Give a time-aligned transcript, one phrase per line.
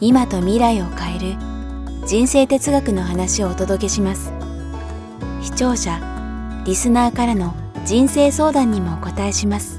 [0.00, 1.36] 今と未来を変える
[2.04, 4.32] 人生哲学の話をお届けします。
[5.40, 6.00] 視聴者
[6.66, 7.54] リスナーからの
[7.84, 9.78] 人生相談にもお答えします。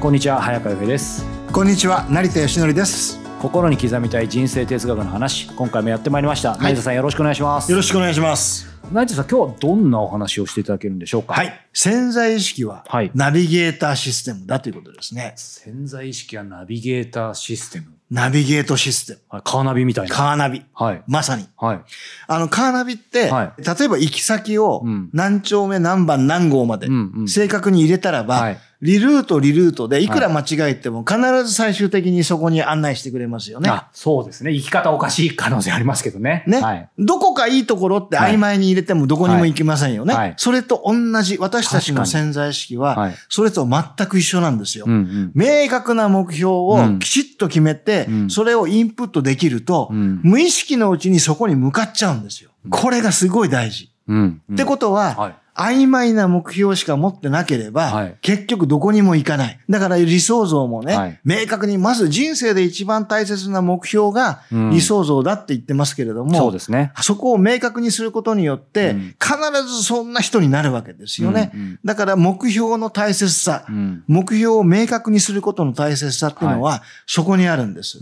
[0.00, 1.22] こんにちは早川由です。
[1.52, 3.20] こんにちは成田義則です。
[3.42, 7.70] 心に刻みたい人生哲学の話今回もやってまいりました、はい、成田さんよろしくお願いします。
[7.70, 8.66] よろしくお願いします。
[8.90, 11.34] 成田さん今日はどんなお話をしていただけるんでしょうか？
[11.34, 11.52] はい。
[11.74, 19.18] 潜在意識はナビゲーターシステムだということですね、はい、潜在意識はナビゲーターシステムナビゲートシステム。
[19.28, 20.14] はい、カーナビみたいな。
[20.14, 20.64] カーナビ。
[20.72, 21.02] はい。
[21.08, 21.48] まさに。
[21.56, 21.80] はい。
[22.28, 26.86] あの、カーナビって、はい、例えば行き先を何丁目何番何号まで
[27.26, 33.70] 正確に入れたらば、はい、リルート、リルートでいくら間違えても必ず最終的にそこに案内してくれますよね。
[33.70, 34.52] あそうですね。
[34.52, 36.44] 行き方おかしい可能性ありますけどね。
[36.46, 36.60] ね。
[36.60, 40.14] はい、どこかいいところって曖昧に入れてもどこにも行きませんよね。
[40.14, 44.84] はい、それと同じ、私たちの潜在意識は、それと全く一緒なんですよ。
[44.86, 52.50] うんうん、明確な目標をきちっと決めて、うん、それをインプットできると、うん、無意識のうちにそこに向かっちゃうんですよ。
[52.70, 53.93] これがすごい大事。
[54.08, 54.42] うん。
[54.48, 55.34] うん、ってことは、はい。
[55.56, 59.60] 曖昧な目標しか持ってなければ、はい、結局どこにも行かない。
[59.70, 66.92] だから理想像もね、はい、明確に、まず人生で一番大切な目標が理想像だって言ってますけれども、うん、そうですね。
[67.02, 71.52] そこを明確にすることによって、うん、必ずそんな人になるわけですよね。
[71.54, 71.60] うん。
[71.60, 78.00] うん、だから目標の大切さ、うん、目標を明確にすることの大切さっていうのは、そこにあるんです。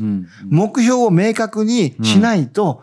[0.48, 2.82] 目標を明確にしないと、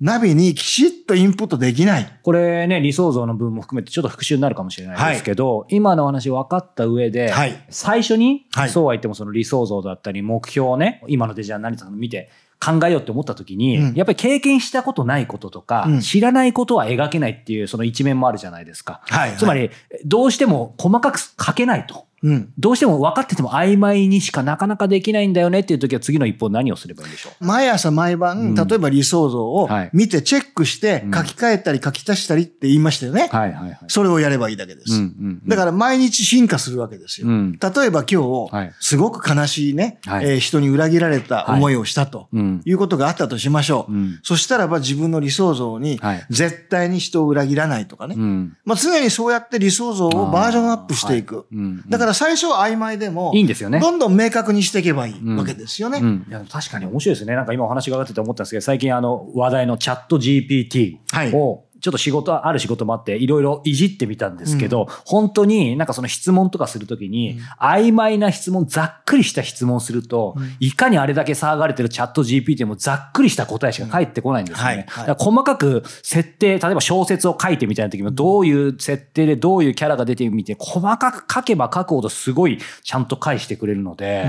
[0.00, 2.20] ナビにきちっとインプットできない。
[2.22, 12.30] これね、理想像の分も含めてちょっと復習になるかもしれないですけど、はい、今の話分かった上で、はい、最初に、はい、そうは言ってもその理想像だったり目標をね、今のデジャー何さん見て、
[12.62, 19.00] 考えようって思った時に、うん、やっぱり経験したことないこととか、うん、知らないことは描けないっていうその一面もあるじゃないですか。
[19.06, 19.70] はいはい、つまり、
[20.04, 22.06] どうしても細かく書けないと。
[22.22, 27.44] うん、どうしても分かってても曖昧にしかなかなかできないんだよねっていう時は次の一歩何をすればいいんでしょう？
[27.44, 33.28] 毎朝毎晩、例えば理想像を見てチェックして書き換えたり書き足したりって言いましたよね。
[33.32, 34.92] はいはいはい、それをやればいいだけです。
[34.92, 35.04] うんうん
[35.42, 37.28] うん、だから毎日進化するわけですよ。
[37.28, 42.28] うん、例えば今日、すごく悲しいね、はい、えー、人に裏切られた思いをしたと
[42.64, 43.92] いうことがあったとしましょう。
[43.92, 48.16] うん、そしたらば自分の理想像に、絶対に人を裏切らないとかね。
[48.64, 51.46] まあ、常にそうやって理想像をバージョンアップしていく。
[51.88, 53.80] だから最初は曖昧でも、いいんですよね。
[53.80, 55.98] どんどん明確にしていけばいいわけですよね。
[55.98, 57.34] うんうん、いや確かに面白いですね。
[57.34, 60.96] なんか今お話が上がってて思ったんですけど、最近あの話題のチャット GPT
[61.34, 74.86] を、はいちょっと仕事、ある仕事もあって、いろいろいじってみたんですけど、うん、本当になんかその質問とかするときに、うん、曖昧な質問、ざっくりした質問すると、うん、いかにあれだけ騒がれてるチャット GPT もざっくりした答えしか返ってこないんですよね。
[74.88, 75.06] はい。
[75.06, 84.28] はい、細かく設定、例えば小説を書いてみたいな時も、どういう設定でどういうキャラが出てみて、細かく書けば書くほどすごいちゃんと返してくれるので、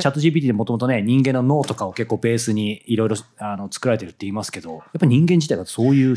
[0.00, 3.16] チャット GPT でもともとね、人間の脳とかを結構ベースにいろいろ
[3.70, 6.16] 作られてるって言いますけど、やっぱり人間自体がそういう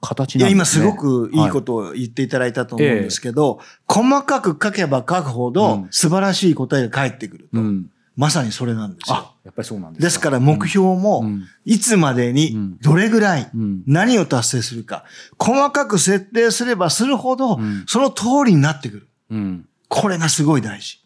[0.00, 0.44] 形なんですね。
[0.44, 3.66] いや、今すごくいいことを言っていただいたと思うんですけど、はい。
[3.86, 7.60] 細かく書けば書くほど素晴らしい答えが返ってくると。
[7.60, 9.16] うん、まさにそれなんですよ。
[9.16, 11.24] あ、やっぱりそうなんですですから目標も、
[11.64, 13.50] いつまでにどれぐらい
[13.86, 15.04] 何を達成するか、
[15.38, 19.08] 細かく設定すればするほど、その通りになってくる。
[19.30, 21.00] うん、これがすごい大事。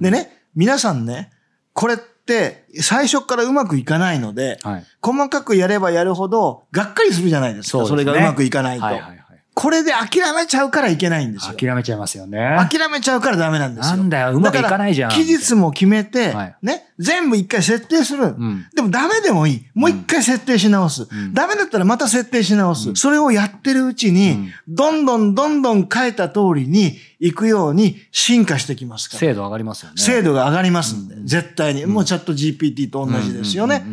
[0.00, 1.30] でね、皆さんね、
[1.72, 1.98] これっ
[2.30, 7.84] て最初からうまくいかないので、はい、細かくやればやるほどがっかりするじゃないですか。
[7.84, 8.84] そ、ね、れがうまくいかないと。
[8.84, 9.19] はいはい
[9.60, 11.54] これで諦めちゃうからいけないんですよ。
[11.54, 12.56] 諦めちゃいますよね。
[12.70, 13.96] 諦めちゃうからダメなんですよ。
[13.98, 15.10] なんだよ、うまくいかないじゃん。
[15.10, 18.64] 期日も決めて、はい、ね、全部一回設定する、うん。
[18.74, 19.66] でもダメでもいい。
[19.74, 21.34] もう一回設定し直す、うん。
[21.34, 22.88] ダメだったらまた設定し直す。
[22.88, 29.20] うん、それをやってるうちに、どんどんどんどん変えた通りに行くように進化してきますから。
[29.20, 29.96] 精度上がりますよね。
[29.98, 31.84] 精度が上がりますんで、絶対に。
[31.84, 33.84] もうチャット GPT と同じですよね。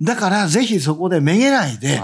[0.00, 2.00] だからぜひそこでめげないで、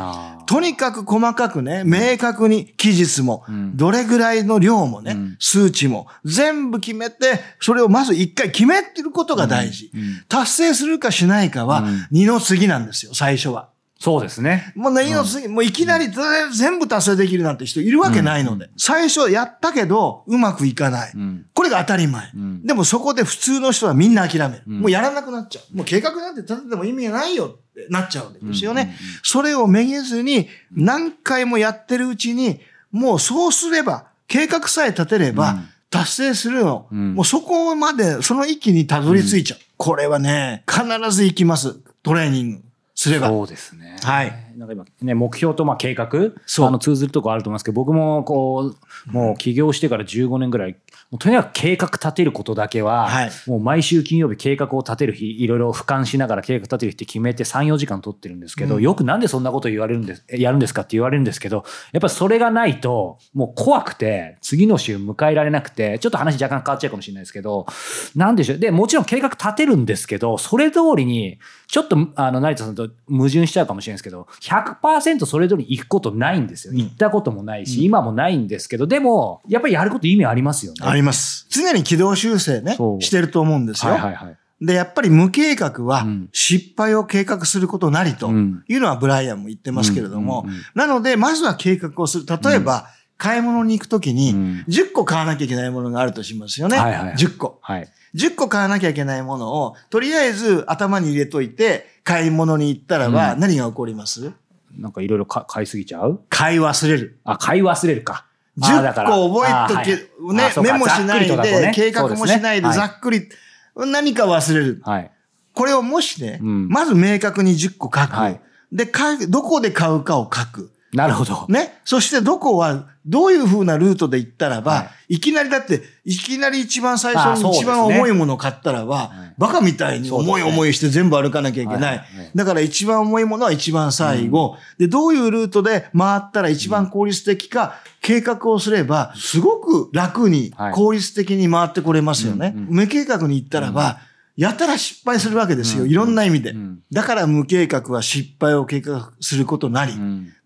[0.47, 3.45] とにかく細かくね、明確に期日も、
[3.75, 9.91] どれぐらいの量もね、数値も、全部決めて、それをまず一回決めてることが大事。
[10.29, 13.69] 達成するかしないかは、二の次なんですよ、最初は。
[14.05, 14.73] そうですね。
[14.75, 16.11] もうね、うん、もういきなり
[16.53, 18.67] 全部達成できるなんて人いるわけないので。
[18.67, 21.13] うん、最初やったけど、うまくいかない。
[21.15, 22.29] うん、これが当たり前、
[22.65, 24.63] でもそこで普通の人はみんな諦める。
[24.67, 25.77] もうやらなくなっちゃう。
[25.77, 27.59] もう計画なんて立てても意味がないよ
[27.91, 28.97] なっちゃうんですよね。
[29.23, 32.61] それをめげずに、何回もやってるうちに、
[32.93, 35.59] もうそうすれば、計画さえ立てれば、
[35.91, 39.59] 達成するの、もうそこまで、その域にたどり着いちゃう。
[39.77, 41.77] これはね、必ず行きます。
[42.03, 42.65] トレーニング。
[42.95, 43.29] すれば。
[43.29, 43.97] そうですね。
[44.03, 44.33] はい。
[44.57, 46.09] なんか今、ね、目標とまあ計画、
[46.47, 46.67] そう。
[46.67, 48.75] あの、通ずるとこあると思いますけど、僕もこ
[49.09, 50.77] う、もう起業してから15年ぐらい、
[51.11, 67.67] もうとにかく計画立てることだけは、はい、もう毎週金曜日計画を立てる日、いろいろ俯瞰しながら計画立てる日って決めて3、4時間取ってるんですけど、うん、よくなんでそんなこと言われるんです、やるんですかって言われるんですけど、やっぱそれがないと、もう怖くて、次の週迎えられなくて、ちょっと話若干変わっちゃうかもしれないですけど、
[68.15, 68.59] なんでしょう。
[68.59, 76.75] で、もちろん計画立てるんですけど、それ通りに、ちょっと、あの、成田さんと矛盾しちゃうかもしれないですけど、100%それ通り行くことないんですよ。
[76.75, 80.79] 行ったこともないし、うん、今もないんですけど、でも、やっぱりやること意味ありますよね。
[81.05, 81.47] ます。
[81.51, 83.93] 常に軌道修正ね、してると思うんですよ。
[83.93, 84.37] はいはいはい。
[84.61, 92.25] で、やっぱり無計画は失敗を計画することなりというのはブライアンも言ってますけれども、なので、まずは計画をする。
[92.27, 94.35] 例えば、買い物に行くときに、
[94.69, 96.79] 10個買わなきゃいけないものがあるとしますよね。
[96.79, 97.59] はいはいはい、10個。
[97.63, 104.35] はい10個買わなきゃいけないものを、とりあえず頭に入れといて、買い物に行ったらば、何が起こります、うん、
[104.81, 106.21] なんかいろいろ買いすぎちゃう？
[106.29, 107.19] 買い忘れる。
[107.25, 108.27] あ、買い忘れるか。
[108.59, 109.97] 10個覚えとけ、
[110.33, 113.29] ね、メモしないで、ね、計画もしないで、ざっくり、
[113.77, 114.81] 何か忘れる。
[114.85, 115.11] はい。
[115.53, 118.13] これをもしね、うん、まず明確に10個書く。
[118.13, 118.41] はい、
[118.73, 118.91] で、
[119.29, 120.74] どこで買うかを書く。
[120.95, 121.47] なるほど。
[121.49, 121.81] ね。
[121.85, 132.05] そしてどこは、どういう風なルートで行ったらば、はい、いきなりだって、いきなり一番最初に一番重いものを買ったらば、ね、バカみたいに重い思いして全部歩かなきゃいけない。
[132.35, 142.53] だから一番重いものは一番最後、うん、で、どういうルートで回ったら一番効率的か、計画をすれば、すごく楽に、効率的に回ってこれますよね。
[142.55, 143.99] うんうん、無計画に行ったらば、
[144.37, 145.87] やたら失敗するわけですよ。
[145.87, 146.55] いろんな意味で。
[146.91, 149.93] だから無計画は失敗を計画することなり。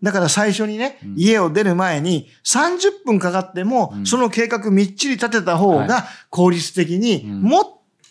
[0.03, 7.63] だから最初にね、家を出る前に30分かかっても、その計画みっちり立てた方が効率的にもっ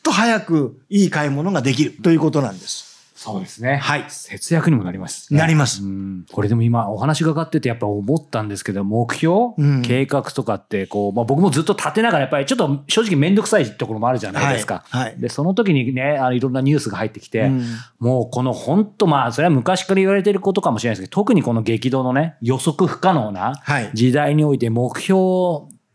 [0.03, 2.88] と早くいい買い物ができるということなんです。
[3.19, 3.79] そうですね。
[3.79, 4.05] はい。
[4.07, 5.83] 節約にもなります、ね、なります。
[6.31, 14.85] これでも今お話伺っててやっぱ思ったんですけど、目標、うん、計画とかってこう、まあ僕もずっと立てながらやっぱりちょっと正直めんどくさいところもあるじゃないですか。
[14.91, 15.03] はい。
[15.07, 17.65] はい、で、その時にね、あのいろんなニュースが入ってきて、うん、
[17.99, 23.61] もうこの本当まあそれは昔から言われてることかもしれないですけど、特にこの激動のね、予測不可能な
[23.95, 25.19] 時代において目標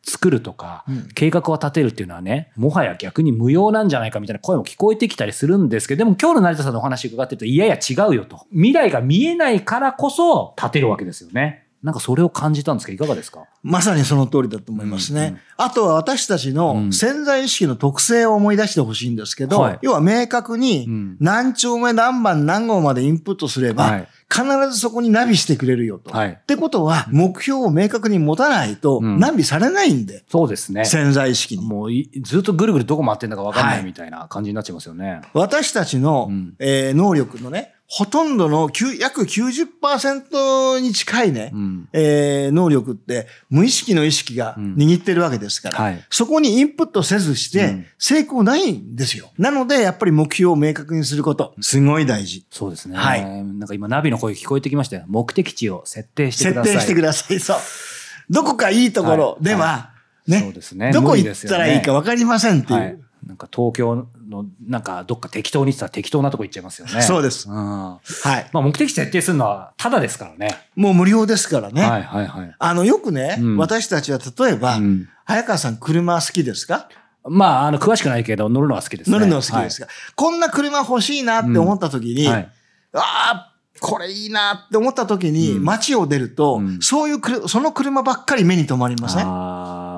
[0.05, 0.83] 作るとか、
[1.15, 8.45] 計画を立てるっていうのはね、もはや逆に無用なんじゃないかみたいな声も聞こえてきたりするんですけど、でも今日の成田さんのお話伺ってると、いやいや違うよと。
[8.51, 11.62] 未来が見えないからこそ立てるわけですよね。
[11.83, 13.45] なんかそれを感じたんですけど、いかがですか？
[13.61, 15.21] まさにその通りだと思いますね。
[15.21, 20.87] うんうん、あとは私たちの潜在意識の特性を思い出してほしいんですけど、はい、要は明確に
[21.19, 26.11] 何丁目何番何号までインプットすれば、はい、必ずそこにナビしてくれるよと。
[26.11, 30.21] はい、ってことは、目標を明確に持たないと、ナビされないんで、うん。
[30.29, 30.85] そうですね。
[30.85, 31.65] 潜在意識に。
[31.65, 31.91] もう
[32.23, 35.21] ずっとぐるぐるどこ回ってんだか分かんないみたいな感じになっちゃいますよね。
[35.33, 49.31] 私たちの、うん、えー、能力のね、ほとんどの約90%に近いね、うん、えー、能力って無意識の意識が握ってるわけですから、うんはい、そこにインプットせずして成功ないんですよ。
[49.37, 52.45] なので、やっぱり目標を明確にすること、すごい大事。
[52.49, 52.97] そうですね。
[52.97, 53.23] はい。
[53.23, 55.03] なんか今ナビの声聞こえてきましたよ。
[55.07, 56.73] 目的地を設定してください。
[56.73, 57.39] 設定してください。
[57.39, 57.57] そう。
[58.29, 59.93] どこかいいところでは、は
[60.27, 60.91] い、ね、そうですね。
[60.91, 63.03] どこ行ったらいいか分かりませんっていう。
[63.23, 67.01] はいなんか東京の、なんかどっか適当に言ってたら適当なとこ行っちゃいますよね。
[67.01, 67.49] そうです。
[67.49, 67.55] うん。
[67.55, 68.49] はい。
[68.51, 70.55] まあ目的地設定するのはただですからね。
[70.75, 71.81] もう無料ですからね。
[71.81, 72.55] はいはいはい。
[72.57, 76.89] あの、よくね、うん、私たちは例えば、うん、早川さん車好きですか？
[77.25, 79.13] まあ、あの、詳しくないけど、乗るのは好きですね。
[79.17, 82.51] 乗るのは好きですか、はい、こんな車欲しいなって思った時に、うんはい、
[82.93, 89.25] ああ、これいいなって思った時に、街を出ると、うん、そういうくその車ばっかり目に留まりません、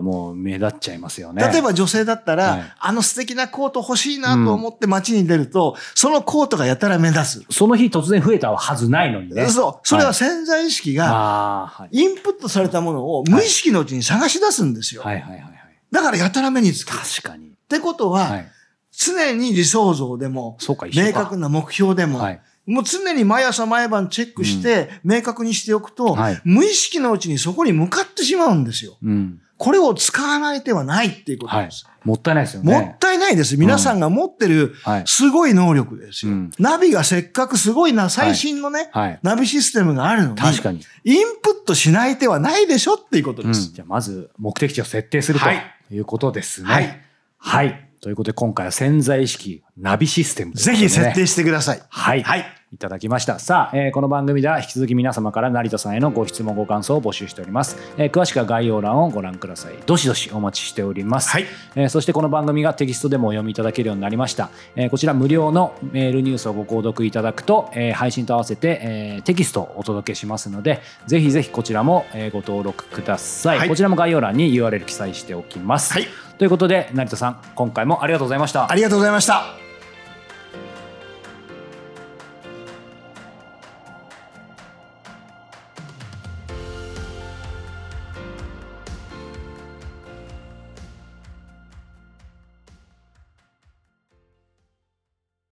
[0.02, 1.48] もう目立っちゃいますよね。
[1.48, 7.54] 例えば女性だったら、はい、あの素敵なコート欲しいなと思って街に出ると、うん、そのコートがやたら目立つ。
[7.54, 9.48] その日突然増えたはずないのにね。
[9.48, 9.88] そう。
[9.88, 15.02] それは潜在意識が、インプットされたものを無意識のうちに探し出すんですよ。
[15.02, 15.52] はいはいはい、はい。
[15.92, 16.98] だからやたら目につく。
[16.98, 17.48] 確かに。
[17.48, 18.48] ってことは、はい、
[18.92, 20.58] 常に理想像でも、
[20.94, 28.98] 明確な目標でも、はいもう常に毎朝毎晩チェックして、明確にしておくと、はい、無意識のうちにそこに向かってしまうんですよ。
[29.04, 31.86] うん、これを使わない手はないっていうことです。
[31.86, 32.74] はい、もったいないですよね。
[32.74, 33.58] もったいないです。
[33.58, 36.34] 皆さんが持ってるすごい能力ですよ。
[36.34, 40.82] うん、ナビがせっかくすごいな、最新のね、はいはい、ナビシステムがあるのに、確かに。
[41.06, 43.70] インプットしない手はないでしょっていうことです。
[43.70, 45.46] うん、じゃあまず目的地を設定すると
[45.94, 46.68] いうことですね。
[46.68, 47.02] はい。
[47.38, 51.82] はいということで今回は潜在意識ナビシステム、ね、ぜひ設定してください。
[51.90, 52.24] はい。
[52.24, 52.46] はい。
[52.72, 53.40] いただきました。
[53.40, 57.78] さあ、えー、この番組では引き続き皆様から成田さんへのご質問ご感想を募集しております。
[57.98, 59.74] えー、詳しくは概要欄をご覧ください。
[59.86, 61.30] どしどしお待ちしております。
[61.30, 61.46] はい。
[61.76, 64.50] えー、そしてこの番組がテキストでもお読みいただけるようになりました。
[64.76, 73.60] えー、こちら無料のメールニュースをご購読いただくと、えー、配信と合わせて、えー、テキストをお届けしますので、ぜひぜひこちらも、えー、ご登録ください。
[73.60, 75.94] はい、こちらも概要欄に URL 記載しておきます。
[75.94, 76.08] はい。
[76.38, 79.65] ということで成田さん今回もありがとうございましたありがとうございました